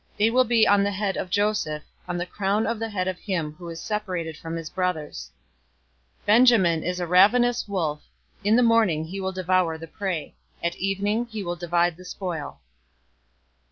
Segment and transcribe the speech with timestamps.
[0.17, 3.19] They will be on the head of Joseph, on the crown of the head of
[3.19, 5.29] him who is separated from his brothers.
[6.21, 8.01] 049:027 "Benjamin is a ravenous wolf.
[8.43, 10.33] In the morning he will devour the prey.
[10.63, 12.61] At evening he will divide the spoil."